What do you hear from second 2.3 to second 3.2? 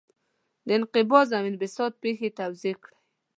توضیح کړئ.